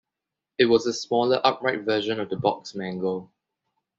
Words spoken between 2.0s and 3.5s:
of the box mangle.